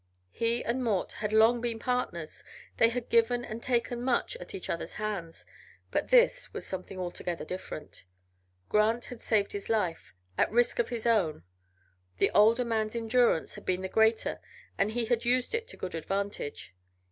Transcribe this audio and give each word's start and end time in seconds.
He 0.31 0.63
and 0.65 0.83
Mort 0.83 1.11
had 1.11 1.31
long 1.31 1.61
been 1.61 1.77
partners, 1.77 2.43
they 2.77 2.89
had 2.89 3.07
given 3.07 3.45
and 3.45 3.61
taken 3.61 4.01
much 4.01 4.35
at 4.37 4.55
each 4.55 4.67
other's 4.67 4.93
hands, 4.93 5.45
but 5.91 6.07
this 6.07 6.51
was 6.51 6.65
something 6.65 6.97
altogether 6.97 7.45
different. 7.45 8.03
Grant 8.67 9.05
had 9.05 9.21
saved 9.21 9.51
his 9.51 9.69
life, 9.69 10.11
at 10.39 10.49
risk 10.51 10.79
of 10.79 10.89
his 10.89 11.05
own; 11.05 11.43
the 12.17 12.31
older 12.31 12.65
man's 12.65 12.95
endurance 12.95 13.53
had 13.53 13.63
been 13.63 13.83
the 13.83 13.87
greater 13.89 14.41
and 14.75 14.89
he 14.93 15.05
had 15.05 15.23
used 15.23 15.53
it 15.53 15.67
to 15.67 15.77
good 15.77 15.93
advantage. 15.93 16.73